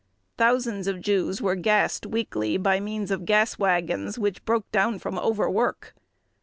Thousands 0.35 0.87
of 0.87 0.99
Jews 0.99 1.43
were 1.43 1.53
gassed 1.53 2.07
weekly 2.07 2.57
by 2.57 2.79
means 2.79 3.11
of 3.11 3.23
gas 3.23 3.59
wagons 3.59 4.17
which 4.17 4.43
broke 4.45 4.71
down 4.71 4.97
from 4.97 5.19
overwork. 5.19 5.93